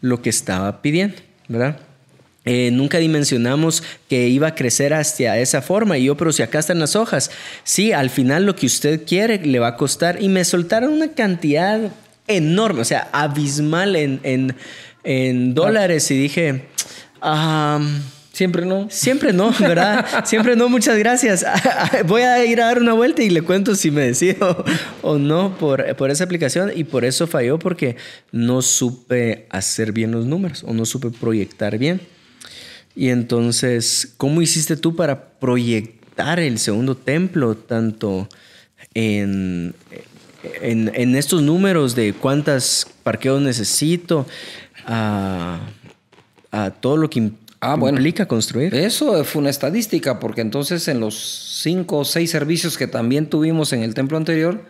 lo 0.00 0.22
que 0.22 0.30
estaba 0.30 0.80
pidiendo, 0.82 1.16
¿verdad? 1.48 1.78
Eh, 2.44 2.70
nunca 2.72 2.98
dimensionamos 2.98 3.82
que 4.08 4.28
iba 4.28 4.48
a 4.48 4.54
crecer 4.54 4.94
hacia 4.94 5.38
esa 5.38 5.60
forma. 5.60 5.98
Y 5.98 6.04
yo, 6.04 6.16
pero 6.16 6.32
si 6.32 6.42
acá 6.42 6.60
están 6.60 6.78
las 6.78 6.96
hojas, 6.96 7.30
sí, 7.62 7.92
al 7.92 8.08
final 8.08 8.46
lo 8.46 8.56
que 8.56 8.64
usted 8.66 9.04
quiere 9.06 9.44
le 9.44 9.58
va 9.58 9.68
a 9.68 9.76
costar. 9.76 10.22
Y 10.22 10.28
me 10.28 10.44
soltaron 10.44 10.94
una 10.94 11.12
cantidad 11.12 11.92
enorme, 12.26 12.80
o 12.80 12.84
sea, 12.84 13.08
abismal 13.12 13.96
en, 13.96 14.54
en, 15.04 15.54
dólares. 15.54 16.10
Y 16.10 16.16
dije, 16.18 16.68
ah 17.20 17.80
Siempre 18.38 18.64
no. 18.64 18.86
Siempre 18.88 19.32
no, 19.32 19.52
¿verdad? 19.58 20.06
Siempre 20.24 20.54
no, 20.54 20.68
muchas 20.68 20.96
gracias. 20.96 21.44
Voy 22.06 22.22
a 22.22 22.44
ir 22.44 22.60
a 22.60 22.66
dar 22.66 22.78
una 22.78 22.92
vuelta 22.92 23.20
y 23.20 23.30
le 23.30 23.42
cuento 23.42 23.74
si 23.74 23.90
me 23.90 24.02
decido 24.02 24.64
o 25.02 25.18
no 25.18 25.58
por, 25.58 25.96
por 25.96 26.12
esa 26.12 26.22
aplicación 26.22 26.70
y 26.72 26.84
por 26.84 27.04
eso 27.04 27.26
falló 27.26 27.58
porque 27.58 27.96
no 28.30 28.62
supe 28.62 29.48
hacer 29.50 29.90
bien 29.90 30.12
los 30.12 30.24
números 30.24 30.62
o 30.64 30.72
no 30.72 30.86
supe 30.86 31.10
proyectar 31.10 31.78
bien. 31.78 32.00
Y 32.94 33.08
entonces, 33.08 34.14
¿cómo 34.16 34.40
hiciste 34.40 34.76
tú 34.76 34.94
para 34.94 35.30
proyectar 35.40 36.38
el 36.38 36.60
segundo 36.60 36.96
templo 36.96 37.56
tanto 37.56 38.28
en, 38.94 39.74
en, 40.62 41.16
estos 41.16 41.42
números 41.42 41.96
de 41.96 42.12
cuántas 42.12 42.86
parqueos 43.02 43.42
necesito, 43.42 44.28
a, 44.86 45.58
a 46.52 46.70
todo 46.70 46.96
lo 46.96 47.10
que 47.10 47.32
Ah, 47.60 47.74
bueno. 47.74 47.98
implica 47.98 48.26
construir. 48.26 48.74
Eso 48.74 49.24
fue 49.24 49.40
una 49.40 49.50
estadística, 49.50 50.20
porque 50.20 50.40
entonces 50.40 50.86
en 50.86 51.00
los 51.00 51.60
cinco 51.62 51.98
o 51.98 52.04
seis 52.04 52.30
servicios 52.30 52.78
que 52.78 52.86
también 52.86 53.26
tuvimos 53.26 53.72
en 53.72 53.82
el 53.82 53.94
templo 53.94 54.16
anterior, 54.16 54.62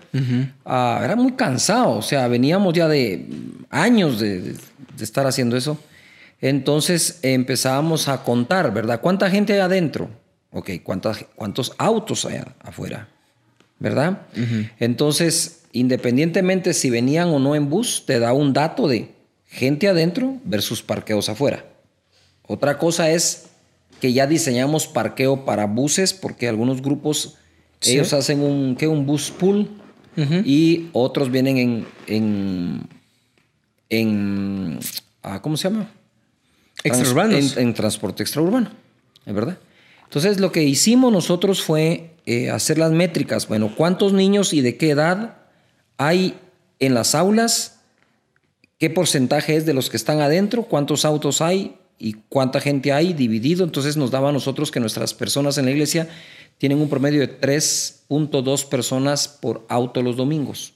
ah, 0.64 1.00
era 1.04 1.14
muy 1.14 1.32
cansado. 1.32 1.90
O 1.90 2.02
sea, 2.02 2.28
veníamos 2.28 2.72
ya 2.72 2.88
de 2.88 3.26
años 3.70 4.20
de, 4.20 4.54
estar 4.98 5.26
haciendo 5.26 5.56
eso. 5.56 5.78
Entonces 6.40 7.18
empezábamos 7.22 8.08
a 8.08 8.22
contar, 8.22 8.72
¿verdad? 8.72 9.00
¿Cuánta 9.00 9.28
gente 9.28 9.52
hay 9.52 9.60
adentro? 9.60 10.08
Ok, 10.50 10.70
¿cuántas, 10.82 11.26
¿cuántos 11.34 11.72
autos 11.76 12.24
hay 12.24 12.40
afuera? 12.60 13.08
¿Verdad? 13.78 14.22
Entonces, 14.80 15.64
independientemente 15.72 16.72
si 16.72 16.90
venían 16.90 17.28
o 17.28 17.38
no 17.38 17.54
en 17.54 17.68
bus, 17.68 18.04
te 18.06 18.18
da 18.18 18.32
un 18.32 18.52
dato 18.52 18.88
de 18.88 19.10
gente 19.46 19.88
adentro 19.88 20.36
versus 20.44 20.82
parqueos 20.82 21.28
afuera. 21.28 21.64
Otra 22.48 22.78
cosa 22.78 23.10
es 23.10 23.50
que 24.00 24.12
ya 24.12 24.26
diseñamos 24.26 24.86
parqueo 24.86 25.44
para 25.44 25.66
buses, 25.66 26.14
porque 26.14 26.48
algunos 26.48 26.82
grupos, 26.82 27.36
ellos 27.82 28.12
hacen 28.12 28.40
un, 28.40 28.74
¿qué? 28.74 28.88
un 28.88 29.06
bus 29.06 29.30
pool 29.30 29.70
y 30.44 30.88
otros 30.92 31.30
vienen 31.30 31.58
en, 31.58 31.86
en, 32.08 32.88
en 33.88 34.80
ah, 35.22 35.40
¿cómo 35.40 35.56
se 35.56 35.68
llama? 35.68 35.92
Extraurbanos. 36.82 37.56
En, 37.56 37.74
transporte 37.74 38.22
extraurbano, 38.22 38.70
¿es 39.26 39.34
verdad? 39.34 39.58
Entonces 40.04 40.40
lo 40.40 40.50
que 40.50 40.64
hicimos 40.64 41.12
nosotros 41.12 41.62
fue 41.62 42.14
eh, 42.26 42.50
hacer 42.50 42.78
las 42.78 42.92
métricas. 42.92 43.46
Bueno, 43.46 43.74
¿cuántos 43.76 44.12
niños 44.12 44.52
y 44.54 44.60
de 44.60 44.76
qué 44.76 44.90
edad 44.90 45.36
hay 45.98 46.34
en 46.78 46.94
las 46.94 47.14
aulas? 47.14 47.80
¿Qué 48.78 48.90
porcentaje 48.90 49.56
es 49.56 49.66
de 49.66 49.74
los 49.74 49.90
que 49.90 49.96
están 49.96 50.20
adentro? 50.20 50.62
¿Cuántos 50.64 51.04
autos 51.04 51.42
hay? 51.42 51.76
Y 51.98 52.14
cuánta 52.28 52.60
gente 52.60 52.92
hay 52.92 53.12
dividido. 53.12 53.64
Entonces 53.64 53.96
nos 53.96 54.10
daba 54.10 54.28
a 54.30 54.32
nosotros 54.32 54.70
que 54.70 54.80
nuestras 54.80 55.14
personas 55.14 55.58
en 55.58 55.64
la 55.64 55.72
iglesia 55.72 56.08
tienen 56.58 56.80
un 56.80 56.88
promedio 56.88 57.20
de 57.20 57.40
3.2 57.40 58.68
personas 58.68 59.28
por 59.28 59.64
auto 59.68 60.02
los 60.02 60.16
domingos, 60.16 60.74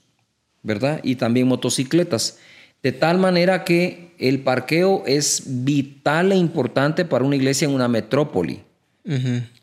¿verdad? 0.61 0.99
Y 1.03 1.15
también 1.15 1.47
motocicletas. 1.47 2.37
De 2.81 2.91
tal 2.91 3.17
manera 3.17 3.63
que 3.63 4.13
el 4.19 4.41
parqueo 4.41 5.03
es 5.05 5.43
vital 5.45 6.31
e 6.31 6.35
importante 6.35 7.05
para 7.05 7.25
una 7.25 7.35
iglesia 7.35 7.67
en 7.67 7.73
una 7.73 7.87
metrópoli. 7.87 8.61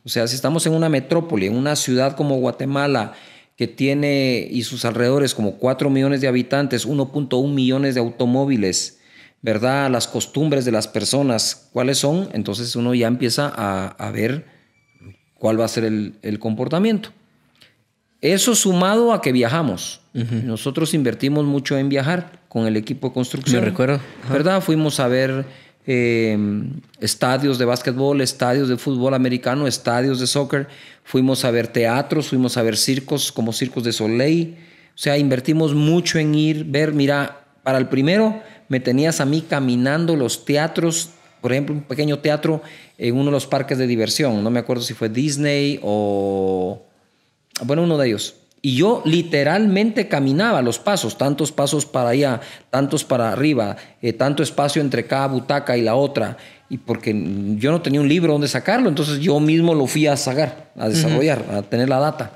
O 0.04 0.08
sea, 0.08 0.26
si 0.28 0.34
estamos 0.34 0.66
en 0.66 0.74
una 0.74 0.88
metrópoli, 0.88 1.46
en 1.46 1.56
una 1.56 1.76
ciudad 1.76 2.16
como 2.16 2.36
Guatemala, 2.38 3.14
que 3.56 3.66
tiene 3.66 4.48
y 4.50 4.62
sus 4.62 4.86
alrededores 4.86 5.34
como 5.34 5.56
4 5.56 5.90
millones 5.90 6.22
de 6.22 6.28
habitantes, 6.28 6.88
1.1 6.88 7.52
millones 7.52 7.94
de 7.94 8.00
automóviles, 8.00 8.99
¿verdad? 9.42 9.90
Las 9.90 10.08
costumbres 10.08 10.64
de 10.64 10.72
las 10.72 10.88
personas, 10.88 11.68
¿cuáles 11.72 11.98
son? 11.98 12.28
Entonces 12.32 12.76
uno 12.76 12.94
ya 12.94 13.06
empieza 13.06 13.52
a, 13.54 14.10
ver 14.10 14.46
cuál 15.34 15.60
va 15.60 15.64
a 15.64 15.68
ser 15.68 15.84
el, 15.84 16.38
comportamiento. 16.38 17.10
Eso 18.20 18.54
sumado 18.54 19.12
a 19.12 19.22
que 19.22 19.32
viajamos. 19.32 20.02
Nosotros 20.12 20.92
invertimos 20.92 21.44
mucho 21.44 21.78
en 21.78 21.88
viajar 21.88 22.40
con 22.48 22.66
el 22.66 22.76
equipo 22.76 23.08
de 23.08 23.14
construcción. 23.14 23.60
Me 23.60 23.70
recuerdo. 23.70 24.00
¿Verdad? 24.30 24.60
Fuimos 24.60 25.00
a 25.00 25.08
ver 25.08 25.46
Em, 25.86 26.80
estadios 27.00 27.58
de 27.58 27.64
básquetbol, 27.64 28.20
estadios 28.20 28.68
de 28.68 28.76
fútbol 28.76 29.14
americano, 29.14 29.66
estadios 29.66 30.20
de 30.20 30.26
soccer, 30.26 30.68
fuimos 31.04 31.44
a 31.44 31.50
ver 31.50 31.68
teatros, 31.68 32.28
fuimos 32.28 32.56
a 32.58 32.62
ver 32.62 32.76
circos 32.76 33.32
como 33.32 33.52
Circos 33.52 33.84
de 33.84 33.92
Soleil. 33.92 34.56
O 34.94 34.98
sea, 34.98 35.16
invertimos 35.16 35.74
mucho 35.74 36.18
en 36.18 36.34
ir, 36.34 36.64
ver, 36.64 36.92
mira, 36.92 37.44
para 37.62 37.78
el 37.78 37.88
primero 37.88 38.42
me 38.70 38.80
tenías 38.80 39.20
a 39.20 39.26
mí 39.26 39.42
caminando 39.42 40.16
los 40.16 40.46
teatros, 40.46 41.10
por 41.42 41.52
ejemplo, 41.52 41.74
un 41.74 41.82
pequeño 41.82 42.20
teatro 42.20 42.62
en 42.96 43.14
uno 43.14 43.26
de 43.26 43.32
los 43.32 43.46
parques 43.46 43.76
de 43.76 43.86
diversión, 43.86 44.42
no 44.42 44.50
me 44.50 44.60
acuerdo 44.60 44.82
si 44.82 44.94
fue 44.94 45.08
Disney 45.08 45.80
o, 45.82 46.80
bueno, 47.64 47.82
uno 47.82 47.98
de 47.98 48.06
ellos. 48.06 48.36
Y 48.62 48.76
yo 48.76 49.02
literalmente 49.04 50.06
caminaba 50.06 50.62
los 50.62 50.78
pasos, 50.78 51.18
tantos 51.18 51.50
pasos 51.50 51.84
para 51.84 52.10
allá, 52.10 52.40
tantos 52.70 53.04
para 53.04 53.32
arriba, 53.32 53.76
eh, 54.02 54.12
tanto 54.12 54.42
espacio 54.42 54.80
entre 54.80 55.06
cada 55.06 55.26
butaca 55.26 55.76
y 55.76 55.82
la 55.82 55.96
otra. 55.96 56.36
Y 56.68 56.78
porque 56.78 57.10
yo 57.56 57.72
no 57.72 57.82
tenía 57.82 58.00
un 58.00 58.08
libro 58.08 58.34
donde 58.34 58.48
sacarlo, 58.48 58.88
entonces 58.88 59.18
yo 59.18 59.40
mismo 59.40 59.74
lo 59.74 59.86
fui 59.86 60.06
a 60.06 60.16
sacar, 60.16 60.70
a 60.76 60.88
desarrollar, 60.88 61.44
a 61.50 61.62
tener 61.62 61.88
la 61.88 61.98
data. 61.98 62.32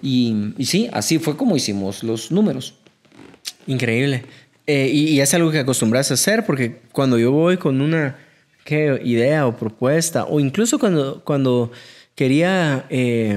Y, 0.00 0.54
sí, 0.64 0.88
así 0.92 1.18
fue 1.18 1.36
como 1.36 1.56
hicimos 1.56 2.02
los 2.02 2.30
números. 2.30 2.76
Increíble. 3.66 4.24
Eh, 4.72 4.88
y, 4.88 5.20
es 5.20 5.34
algo 5.34 5.50
que 5.50 5.58
acostumbras 5.58 6.12
a 6.12 6.14
hacer, 6.14 6.46
porque 6.46 6.76
cuando 6.92 7.18
yo 7.18 7.32
voy 7.32 7.56
con 7.56 7.80
una 7.80 8.16
¿qué, 8.64 9.00
idea 9.04 9.48
o 9.48 9.56
propuesta, 9.56 10.26
o 10.26 10.38
incluso 10.38 10.78
cuando, 10.78 11.24
cuando 11.24 11.72
quería, 12.14 12.86
eh, 12.88 13.36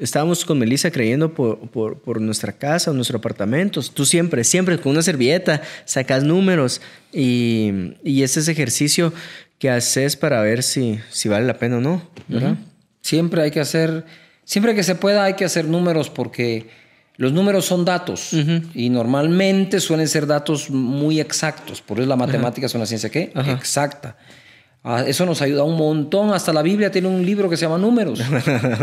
estábamos 0.00 0.44
con 0.44 0.58
Melissa 0.58 0.90
creyendo 0.90 1.34
por, 1.34 1.68
por, 1.68 2.20
nuestra 2.20 2.50
casa, 2.50 2.92
nuestro 2.92 3.18
apartamento. 3.18 3.80
Tú 3.94 4.04
siempre, 4.04 4.42
siempre 4.42 4.76
con 4.76 4.90
una 4.90 5.02
servilleta 5.02 5.62
sacas 5.84 6.24
números 6.24 6.80
y, 7.12 7.94
y 8.02 8.24
ese 8.24 8.40
es 8.40 8.48
ejercicio 8.48 9.12
que 9.60 9.70
haces 9.70 10.16
para 10.16 10.40
ver 10.40 10.64
si, 10.64 10.98
si 11.10 11.28
vale 11.28 11.46
la 11.46 11.60
pena 11.60 11.76
o 11.76 11.80
no, 11.80 12.02
¿verdad? 12.26 12.56
Siempre 13.02 13.42
hay 13.42 13.52
que 13.52 13.60
hacer, 13.60 14.04
siempre 14.44 14.74
que 14.74 14.82
se 14.82 14.96
pueda 14.96 15.22
hay 15.22 15.34
que 15.34 15.44
hacer 15.44 15.64
números 15.64 16.10
porque 16.10 16.66
los 17.16 17.32
números 17.32 17.66
son 17.66 17.84
datos 17.84 18.30
y 18.74 18.88
normalmente 18.88 19.80
suelen 19.80 20.08
ser 20.08 20.26
datos 20.26 20.70
muy 20.70 21.20
exactos. 21.20 21.82
Por 21.82 21.98
eso 22.00 22.08
la 22.08 22.16
matemática 22.16 22.66
es 22.66 22.74
una 22.74 22.86
ciencia 22.86 23.10
que 23.10 23.32
exacta. 23.48 24.16
Ah, 24.84 25.04
eso 25.06 25.24
nos 25.26 25.40
ayuda 25.42 25.62
un 25.62 25.76
montón. 25.76 26.32
Hasta 26.32 26.52
la 26.52 26.62
Biblia 26.62 26.90
tiene 26.90 27.06
un 27.06 27.24
libro 27.24 27.48
que 27.48 27.56
se 27.56 27.66
llama 27.66 27.78
Números. 27.78 28.20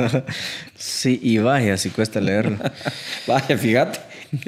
sí, 0.78 1.20
y 1.22 1.40
vaya, 1.40 1.76
si 1.76 1.90
cuesta 1.90 2.22
leerlo. 2.22 2.58
vaya, 3.28 3.58
fíjate. 3.58 4.00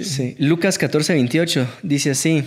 Sí. 0.01 0.35
Lucas 0.39 0.77
14, 0.77 1.13
28 1.13 1.67
dice 1.83 2.11
así: 2.11 2.45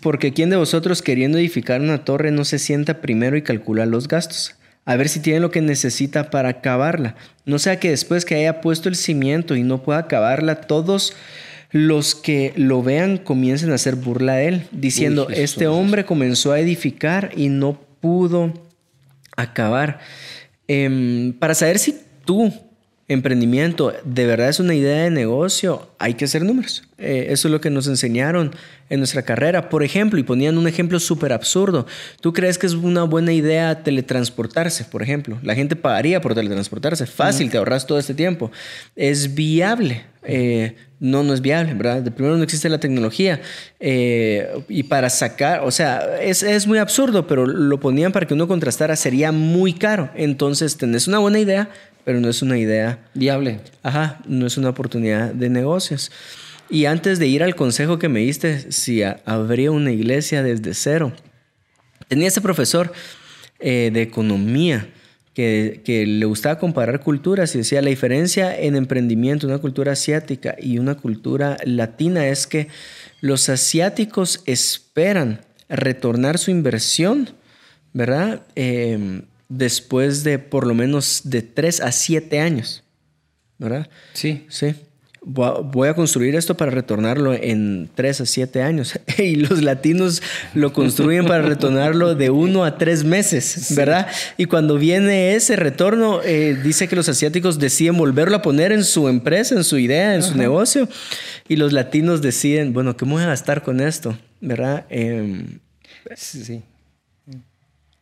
Porque 0.00 0.32
¿quién 0.32 0.50
de 0.50 0.56
vosotros 0.56 1.02
queriendo 1.02 1.38
edificar 1.38 1.80
una 1.80 2.04
torre 2.04 2.30
no 2.30 2.44
se 2.44 2.60
sienta 2.60 3.00
primero 3.00 3.36
y 3.36 3.42
calcula 3.42 3.86
los 3.86 4.06
gastos? 4.06 4.54
A 4.84 4.96
ver 4.96 5.08
si 5.08 5.20
tiene 5.20 5.40
lo 5.40 5.50
que 5.50 5.62
necesita 5.62 6.30
para 6.30 6.50
acabarla. 6.50 7.16
No 7.46 7.58
sea 7.58 7.80
que 7.80 7.90
después 7.90 8.24
que 8.24 8.34
haya 8.34 8.60
puesto 8.60 8.88
el 8.88 8.96
cimiento 8.96 9.56
y 9.56 9.62
no 9.62 9.82
pueda 9.82 10.00
acabarla, 10.00 10.62
todos 10.62 11.14
los 11.70 12.14
que 12.14 12.52
lo 12.56 12.82
vean 12.82 13.18
comiencen 13.18 13.72
a 13.72 13.74
hacer 13.74 13.96
burla 13.96 14.34
de 14.34 14.48
él, 14.48 14.66
diciendo, 14.70 15.28
este 15.28 15.66
hombre 15.66 16.04
comenzó 16.04 16.52
a 16.52 16.60
edificar 16.60 17.30
y 17.36 17.48
no 17.48 17.80
pudo 18.00 18.52
acabar. 19.36 19.98
Em, 20.68 21.32
para 21.32 21.54
saber 21.54 21.78
si 21.78 21.98
tu 22.24 22.52
emprendimiento 23.08 23.92
de 24.04 24.26
verdad 24.26 24.48
es 24.48 24.60
una 24.60 24.74
idea 24.74 25.04
de 25.04 25.10
negocio, 25.10 25.90
hay 25.98 26.14
que 26.14 26.24
hacer 26.24 26.42
números. 26.42 26.84
Eh, 26.96 27.26
eso 27.30 27.48
es 27.48 27.52
lo 27.52 27.60
que 27.60 27.68
nos 27.70 27.86
enseñaron 27.86 28.52
en 28.88 29.00
nuestra 29.00 29.22
carrera. 29.22 29.68
Por 29.68 29.82
ejemplo, 29.82 30.18
y 30.18 30.22
ponían 30.22 30.56
un 30.56 30.66
ejemplo 30.66 30.98
súper 31.00 31.32
absurdo. 31.32 31.86
¿Tú 32.20 32.32
crees 32.32 32.56
que 32.56 32.66
es 32.66 32.74
una 32.74 33.04
buena 33.04 33.32
idea 33.32 33.82
teletransportarse, 33.82 34.84
por 34.84 35.02
ejemplo? 35.02 35.38
La 35.42 35.54
gente 35.54 35.76
pagaría 35.76 36.20
por 36.20 36.34
teletransportarse. 36.34 37.06
Fácil, 37.06 37.50
te 37.50 37.58
ahorras 37.58 37.86
todo 37.86 37.98
este 37.98 38.14
tiempo. 38.14 38.50
¿Es 38.96 39.34
viable? 39.34 40.04
Eh, 40.22 40.74
no, 41.00 41.22
no 41.22 41.34
es 41.34 41.42
viable, 41.42 41.74
¿verdad? 41.74 42.00
De 42.00 42.10
primero 42.10 42.36
no 42.36 42.42
existe 42.42 42.68
la 42.70 42.78
tecnología. 42.78 43.42
Eh, 43.78 44.48
y 44.68 44.84
para 44.84 45.10
sacar, 45.10 45.60
o 45.64 45.70
sea, 45.70 46.18
es, 46.20 46.66
muy 46.66 46.78
absurdo, 46.78 47.26
pero 47.26 47.44
lo 47.46 47.78
ponían 47.78 48.12
para 48.12 48.26
que 48.26 48.32
uno 48.32 48.48
contrastara, 48.48 48.96
sería 48.96 49.30
muy 49.30 49.74
caro. 49.74 50.08
Entonces, 50.14 50.78
tenés 50.78 51.06
una 51.06 51.18
buena 51.18 51.38
idea, 51.38 51.68
pero 52.04 52.20
no 52.20 52.28
es 52.28 52.42
una 52.42 52.58
idea 52.58 52.98
viable. 53.14 53.60
Ajá, 53.82 54.20
no 54.26 54.46
es 54.46 54.56
una 54.56 54.70
oportunidad 54.70 55.32
de 55.32 55.48
negocios. 55.48 56.10
Y 56.70 56.86
antes 56.86 57.18
de 57.18 57.26
ir 57.26 57.42
al 57.42 57.54
consejo 57.54 57.98
que 57.98 58.08
me 58.08 58.20
diste, 58.20 58.72
si 58.72 59.02
habría 59.02 59.70
una 59.70 59.92
iglesia 59.92 60.42
desde 60.42 60.74
cero, 60.74 61.12
tenía 62.08 62.28
ese 62.28 62.40
profesor 62.40 62.92
eh, 63.60 63.90
de 63.92 64.02
economía 64.02 64.88
que, 65.34 66.04
le 66.06 66.26
gustaba 66.26 66.58
comparar 66.58 67.00
culturas 67.00 67.54
y 67.54 67.58
decía 67.58 67.82
la 67.82 67.90
diferencia 67.90 68.56
en 68.56 68.76
emprendimiento, 68.76 69.46
una 69.46 69.58
cultura 69.58 69.92
asiática 69.92 70.54
y 70.60 70.78
una 70.78 70.94
cultura 70.94 71.56
latina 71.64 72.28
es 72.28 72.46
que 72.46 72.68
los 73.20 73.48
asiáticos 73.48 74.42
esperan 74.46 75.40
retornar 75.68 76.38
su 76.38 76.50
inversión, 76.50 77.30
¿verdad? 77.92 78.42
Em, 78.54 79.22
después 79.56 80.24
de 80.24 80.38
por 80.38 80.66
lo 80.66 80.74
menos 80.74 81.22
de 81.24 81.42
3 81.42 81.80
a 81.80 81.92
7 81.92 82.40
años, 82.40 82.84
¿verdad? 83.58 83.88
Sí. 84.12 84.46
Sí 84.48 84.74
voy 85.24 85.88
a 85.88 85.94
construir 85.94 86.34
esto 86.34 86.56
para 86.56 86.70
retornarlo 86.70 87.32
en 87.32 87.88
3 87.94 88.20
a 88.22 88.26
7 88.26 88.62
años. 88.62 88.98
y 89.18 89.36
los 89.36 89.62
latinos 89.62 90.22
lo 90.54 90.72
construyen 90.72 91.26
para 91.26 91.42
retornarlo 91.42 92.14
de 92.14 92.30
1 92.30 92.64
a 92.64 92.78
3 92.78 93.04
meses, 93.04 93.74
¿verdad? 93.74 94.06
Y 94.36 94.44
cuando 94.44 94.76
viene 94.76 95.34
ese 95.34 95.56
retorno, 95.56 96.22
eh, 96.22 96.58
dice 96.62 96.88
que 96.88 96.96
los 96.96 97.08
asiáticos 97.08 97.58
deciden 97.58 97.96
volverlo 97.96 98.36
a 98.36 98.42
poner 98.42 98.72
en 98.72 98.84
su 98.84 99.08
empresa, 99.08 99.54
en 99.54 99.64
su 99.64 99.78
idea, 99.78 100.14
en 100.14 100.22
su 100.22 100.36
negocio. 100.36 100.88
Y 101.48 101.56
los 101.56 101.72
latinos 101.72 102.22
deciden, 102.22 102.72
bueno, 102.72 102.96
¿qué 102.96 103.04
voy 103.04 103.22
a 103.22 103.26
gastar 103.26 103.62
con 103.62 103.80
esto? 103.80 104.16
¿Verdad? 104.40 104.84
Em, 104.90 105.58
sí. 106.16 106.62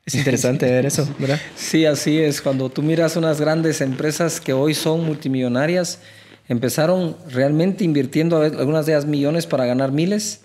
Es 0.05 0.15
interesante 0.15 0.67
ver 0.67 0.87
eso, 0.87 1.09
¿verdad? 1.19 1.41
Sí, 1.55 1.87
así 1.87 2.19
es. 2.19 2.41
Cuando 2.41 2.69
tú 2.69 2.83
miras 2.83 3.17
unas 3.17 3.41
grandes 3.41 3.81
empresas 3.81 4.41
que 4.41 4.53
hoy 4.53 4.75
son 4.75 5.05
multimillonarias, 5.05 6.01
Empezaron 6.49 7.17
realmente 7.31 7.85
invirtiendo 7.85 8.41
algunas 8.43 8.85
de 8.85 8.93
ellas 8.93 9.07
millones 9.07 9.47
para 9.47 9.65
ganar 9.65 9.93
miles, 9.93 10.41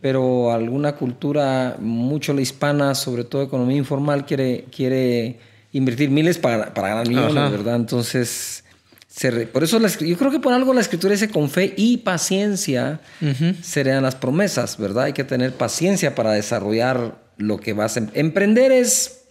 pero 0.00 0.52
alguna 0.52 0.96
cultura, 0.96 1.76
mucho 1.78 2.32
la 2.32 2.40
hispana, 2.40 2.94
sobre 2.94 3.24
todo 3.24 3.42
economía 3.42 3.76
informal, 3.76 4.26
quiere, 4.26 4.64
quiere 4.74 5.38
invertir 5.72 6.10
miles 6.10 6.38
para, 6.38 6.72
para 6.72 6.88
ganar 6.88 7.08
millones, 7.08 7.50
¿verdad? 7.52 7.76
Entonces, 7.76 8.64
por 9.52 9.62
eso 9.62 9.78
yo 10.00 10.16
creo 10.16 10.30
que 10.30 10.40
por 10.40 10.52
algo 10.52 10.72
la 10.72 10.80
escritura 10.80 11.12
dice 11.12 11.28
con 11.28 11.50
fe 11.50 11.74
y 11.76 11.98
paciencia 11.98 13.00
serían 13.62 14.02
las 14.02 14.14
promesas, 14.14 14.78
¿verdad? 14.78 15.04
Hay 15.04 15.12
que 15.12 15.24
tener 15.24 15.52
paciencia 15.52 16.14
para 16.14 16.32
desarrollar 16.32 17.23
lo 17.36 17.58
que 17.58 17.72
vas 17.72 17.96
a 17.96 18.00
em-, 18.00 18.10
emprender 18.14 18.72
es 18.72 19.24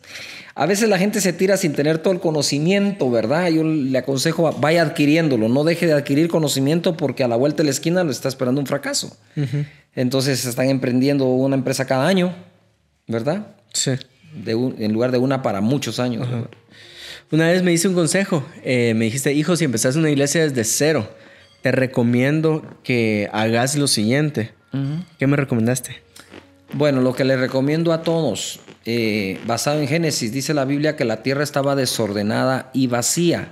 a 0.56 0.68
veces 0.68 0.88
la 0.88 1.00
gente 1.00 1.20
se 1.20 1.34
tira 1.34 1.58
sin 1.58 1.74
tener 1.74 1.98
todo 1.98 2.14
el 2.14 2.20
conocimiento, 2.20 3.10
¿verdad? 3.10 3.50
Yo 3.50 3.64
le 3.64 3.98
aconsejo, 3.98 4.52
vaya 4.60 4.84
adquiriéndolo, 4.84 5.50
no 5.50 5.64
deje 5.64 5.88
de 5.88 5.94
adquirir 5.94 6.28
conocimiento 6.28 6.96
porque 6.96 7.24
a 7.24 7.28
la 7.28 7.36
vuelta 7.36 7.58
de 7.58 7.66
la 7.66 7.72
esquina 7.72 8.04
lo 8.04 8.12
está 8.12 8.30
esperando 8.30 8.62
un 8.62 8.68
fracaso. 8.68 9.18
Entonces 9.96 10.46
están 10.46 10.70
emprendiendo 10.70 11.26
una 11.26 11.56
empresa 11.56 11.86
cada 11.86 12.08
año, 12.08 12.36
¿verdad? 13.08 13.48
Sí. 13.74 13.94
en 14.46 14.94
lugar 14.94 15.12
de 15.12 15.18
una 15.18 15.42
para 15.42 15.60
muchos 15.60 16.00
años. 16.00 16.28
Una 17.32 17.48
vez 17.48 17.64
me 17.64 17.74
hice 17.74 17.88
un 17.88 17.96
consejo, 17.96 18.46
eh, 18.64 18.94
me 18.96 19.06
dijiste, 19.06 19.34
hijo, 19.34 19.56
si 19.56 19.66
empezás 19.66 19.96
una 19.96 20.12
iglesia 20.12 20.44
desde 20.44 20.64
cero, 20.66 21.10
te 21.64 21.72
recomiendo 21.72 22.78
que 22.84 23.28
hagas 23.34 23.76
lo 23.76 23.88
siguiente. 23.88 24.52
¿Qué 25.18 25.26
me 25.26 25.36
recomendaste? 25.36 26.03
Bueno, 26.74 27.02
lo 27.02 27.14
que 27.14 27.24
le 27.24 27.38
recomiendo 27.38 27.94
a 27.94 28.02
todos, 28.02 28.60
eh, 28.86 29.40
basado 29.46 29.80
en 29.80 29.88
Génesis, 29.88 30.32
dice 30.32 30.54
la 30.54 30.66
Biblia 30.66 30.96
que 30.96 31.06
la 31.06 31.22
tierra 31.22 31.44
estaba 31.44 31.76
desordenada 31.76 32.72
y 32.74 32.88
vacía 32.88 33.50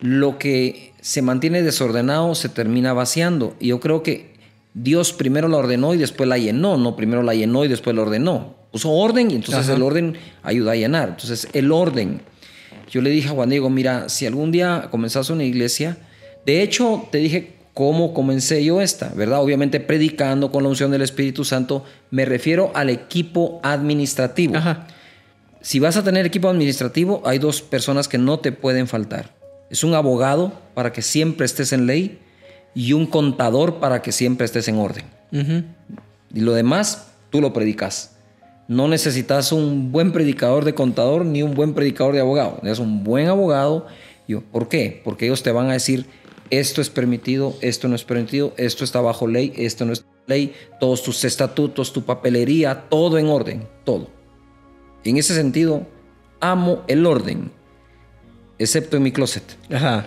lo 0.00 0.38
que 0.38 0.92
se 1.00 1.22
mantiene 1.22 1.62
desordenado 1.62 2.34
se 2.34 2.48
termina 2.48 2.92
vaciando. 2.92 3.56
Y 3.58 3.68
yo 3.68 3.80
creo 3.80 4.02
que 4.02 4.34
Dios 4.74 5.12
primero 5.12 5.48
la 5.48 5.56
ordenó 5.56 5.94
y 5.94 5.96
después 5.96 6.28
la 6.28 6.36
llenó, 6.36 6.76
no 6.76 6.94
primero 6.94 7.22
la 7.22 7.34
llenó 7.34 7.64
y 7.64 7.68
después 7.68 7.96
la 7.96 8.02
ordenó. 8.02 8.54
Puso 8.70 8.90
orden 8.90 9.30
y 9.30 9.36
entonces 9.36 9.68
el 9.68 9.82
orden 9.82 10.16
ayuda 10.42 10.72
a 10.72 10.76
llenar. 10.76 11.08
Entonces 11.10 11.48
el 11.52 11.72
orden. 11.72 12.20
Yo 12.90 13.00
le 13.00 13.10
dije 13.10 13.28
a 13.28 13.32
Juan 13.32 13.48
Diego, 13.48 13.70
mira, 13.70 14.08
si 14.08 14.26
algún 14.26 14.52
día 14.52 14.88
comenzas 14.90 15.30
una 15.30 15.44
iglesia, 15.44 15.96
de 16.44 16.62
hecho 16.62 17.08
te 17.10 17.18
dije 17.18 17.53
cómo 17.74 18.14
comencé 18.14 18.64
yo 18.64 18.80
esta, 18.80 19.10
¿verdad? 19.14 19.42
Obviamente 19.42 19.80
predicando 19.80 20.50
con 20.50 20.62
la 20.62 20.68
unción 20.68 20.92
del 20.92 21.02
Espíritu 21.02 21.44
Santo, 21.44 21.84
me 22.10 22.24
refiero 22.24 22.70
al 22.74 22.88
equipo 22.88 23.60
administrativo. 23.64 24.54
Si 25.60 25.80
vas 25.80 25.96
a 25.96 26.04
tener 26.04 26.24
equipo 26.24 26.48
administrativo, 26.48 27.22
hay 27.24 27.38
dos 27.38 27.62
personas 27.62 28.06
que 28.06 28.18
no 28.18 28.38
te 28.38 28.52
pueden 28.52 28.86
faltar. 28.86 29.34
Es 29.70 29.82
un 29.82 29.94
abogado 29.94 30.52
para 30.74 30.92
que 30.92 31.02
siempre 31.02 31.46
estés 31.46 31.72
en 31.72 31.86
ley 31.86 32.20
y 32.74 32.92
un 32.92 33.06
contador 33.06 33.80
para 33.80 34.02
que 34.02 34.12
siempre 34.12 34.44
estés 34.44 34.68
en 34.68 34.76
orden. 34.76 35.04
Y 36.32 36.40
lo 36.40 36.52
demás, 36.52 37.08
tú 37.30 37.40
lo 37.40 37.52
predicas. 37.52 38.12
No 38.68 38.88
necesitas 38.88 39.52
un 39.52 39.90
buen 39.90 40.12
predicador 40.12 40.64
de 40.64 40.74
contador 40.74 41.24
ni 41.24 41.42
un 41.42 41.54
buen 41.54 41.74
predicador 41.74 42.14
de 42.14 42.20
abogado. 42.20 42.60
Es 42.62 42.78
un 42.78 43.02
buen 43.02 43.26
abogado. 43.26 43.86
¿Por 44.52 44.68
qué? 44.68 45.00
Porque 45.02 45.26
ellos 45.26 45.42
te 45.42 45.50
van 45.50 45.70
a 45.70 45.72
decir 45.72 46.06
esto 46.50 46.80
es 46.80 46.90
permitido, 46.90 47.56
esto 47.60 47.88
no 47.88 47.94
es 47.94 48.04
permitido, 48.04 48.54
esto 48.56 48.84
está 48.84 49.00
bajo 49.00 49.26
ley, 49.26 49.52
esto 49.56 49.84
no 49.84 49.92
es 49.92 50.04
ley, 50.26 50.54
todos 50.80 51.02
tus 51.02 51.24
estatutos, 51.24 51.92
tu 51.92 52.04
papelería, 52.04 52.88
todo 52.88 53.18
en 53.18 53.28
orden, 53.28 53.66
todo. 53.84 54.10
en 55.04 55.18
ese 55.18 55.34
sentido, 55.34 55.86
amo 56.40 56.82
el 56.88 57.04
orden, 57.06 57.50
excepto 58.58 58.96
en 58.96 59.02
mi 59.02 59.12
closet. 59.12 59.44
Ajá. 59.70 60.06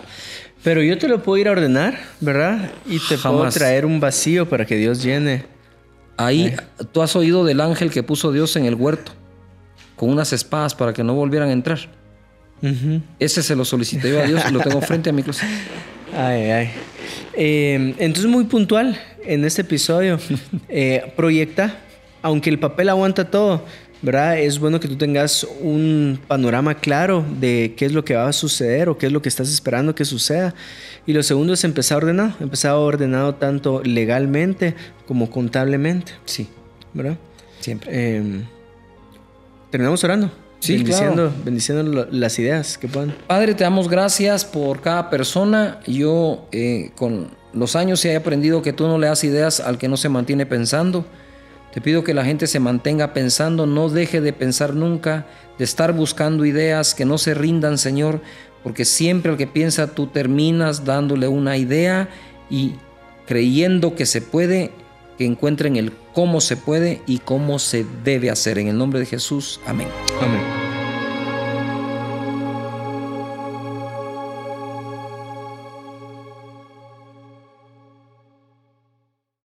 Pero 0.62 0.82
yo 0.82 0.98
te 0.98 1.06
lo 1.08 1.22
puedo 1.22 1.38
ir 1.38 1.48
a 1.48 1.52
ordenar, 1.52 1.98
¿verdad? 2.20 2.72
Y 2.86 2.98
te 2.98 3.16
puedo 3.16 3.48
traer 3.50 3.86
un 3.86 4.00
vacío 4.00 4.48
para 4.48 4.66
que 4.66 4.76
Dios 4.76 5.02
llene. 5.02 5.44
Ahí, 6.16 6.56
tú 6.90 7.00
has 7.00 7.14
oído 7.14 7.44
del 7.44 7.60
ángel 7.60 7.90
que 7.90 8.02
puso 8.02 8.32
Dios 8.32 8.56
en 8.56 8.64
el 8.64 8.74
huerto, 8.74 9.12
con 9.94 10.10
unas 10.10 10.32
espadas 10.32 10.74
para 10.74 10.92
que 10.92 11.04
no 11.04 11.14
volvieran 11.14 11.50
a 11.50 11.52
entrar. 11.52 11.78
Ese 13.20 13.44
se 13.44 13.54
lo 13.54 13.64
solicité 13.64 14.10
yo 14.10 14.20
a 14.20 14.24
Dios 14.24 14.42
y 14.48 14.52
lo 14.52 14.58
tengo 14.60 14.80
frente 14.80 15.10
a 15.10 15.12
mi 15.12 15.22
closet. 15.22 15.48
Ay, 16.20 16.50
ay. 16.50 16.70
Em, 17.32 17.94
entonces, 17.96 18.26
muy 18.26 18.42
puntual 18.44 19.00
en 19.24 19.44
este 19.44 19.62
episodio. 19.62 20.18
Eh, 20.68 21.12
proyecta, 21.16 21.78
aunque 22.22 22.50
el 22.50 22.58
papel 22.58 22.88
aguanta 22.88 23.30
todo, 23.30 23.64
¿verdad? 24.02 24.38
Es 24.38 24.58
bueno 24.58 24.80
que 24.80 24.88
tú 24.88 24.96
tengas 24.96 25.46
un 25.60 26.18
panorama 26.26 26.74
claro 26.74 27.24
de 27.40 27.74
qué 27.76 27.86
es 27.86 27.92
lo 27.92 28.04
que 28.04 28.16
va 28.16 28.28
a 28.28 28.32
suceder 28.32 28.88
o 28.88 28.98
qué 28.98 29.06
es 29.06 29.12
lo 29.12 29.22
que 29.22 29.28
estás 29.28 29.48
esperando 29.48 29.94
que 29.94 30.04
suceda. 30.04 30.54
Y 31.06 31.12
lo 31.12 31.22
segundo 31.22 31.54
es 31.54 31.62
empezar 31.64 31.98
ordenado, 31.98 32.34
empezar 32.40 32.72
ordenado 32.72 33.36
tanto 33.36 33.80
legalmente 33.84 34.74
como 35.06 35.30
contablemente. 35.30 36.12
Sí. 36.24 36.48
¿Verdad? 36.92 37.16
Siempre. 37.60 37.90
Eh, 37.92 38.42
terminamos 39.70 40.02
orando. 40.02 40.30
Sí, 40.60 40.76
bendiciendo, 40.76 41.32
bendiciendo 41.44 42.06
las 42.10 42.38
ideas 42.38 42.78
que 42.78 42.88
puedan. 42.88 43.14
Padre, 43.26 43.54
te 43.54 43.64
damos 43.64 43.88
gracias 43.88 44.44
por 44.44 44.80
cada 44.80 45.08
persona. 45.08 45.80
Yo 45.86 46.48
eh, 46.50 46.90
con 46.96 47.28
los 47.52 47.76
años 47.76 48.04
he 48.04 48.16
aprendido 48.16 48.60
que 48.62 48.72
tú 48.72 48.86
no 48.86 48.98
le 48.98 49.06
das 49.06 49.22
ideas 49.24 49.60
al 49.60 49.78
que 49.78 49.88
no 49.88 49.96
se 49.96 50.08
mantiene 50.08 50.46
pensando. 50.46 51.06
Te 51.72 51.80
pido 51.80 52.02
que 52.02 52.14
la 52.14 52.24
gente 52.24 52.46
se 52.46 52.60
mantenga 52.60 53.12
pensando, 53.12 53.66
no 53.66 53.88
deje 53.88 54.20
de 54.20 54.32
pensar 54.32 54.74
nunca, 54.74 55.26
de 55.58 55.64
estar 55.64 55.92
buscando 55.92 56.44
ideas, 56.44 56.94
que 56.94 57.04
no 57.04 57.18
se 57.18 57.34
rindan, 57.34 57.78
Señor, 57.78 58.20
porque 58.62 58.84
siempre 58.84 59.30
al 59.30 59.36
que 59.36 59.46
piensa 59.46 59.94
tú 59.94 60.06
terminas 60.06 60.84
dándole 60.84 61.28
una 61.28 61.56
idea 61.56 62.08
y 62.50 62.74
creyendo 63.26 63.94
que 63.94 64.06
se 64.06 64.22
puede, 64.22 64.72
que 65.18 65.26
encuentren 65.26 65.76
el 65.76 65.92
cómo 66.14 66.40
se 66.40 66.56
puede 66.56 67.02
y 67.06 67.18
cómo 67.18 67.58
se 67.58 67.84
debe 68.04 68.30
hacer. 68.30 68.58
En 68.58 68.68
el 68.68 68.78
nombre 68.78 69.00
de 69.00 69.06
Jesús, 69.06 69.60
amén. 69.66 69.88
Amén. 70.22 70.57